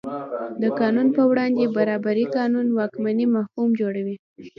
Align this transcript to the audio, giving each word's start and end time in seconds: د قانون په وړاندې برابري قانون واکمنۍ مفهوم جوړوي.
د 0.61 0.63
قانون 0.79 1.07
په 1.17 1.23
وړاندې 1.31 1.73
برابري 1.77 2.25
قانون 2.35 2.67
واکمنۍ 2.71 3.25
مفهوم 3.37 3.69
جوړوي. 3.81 4.15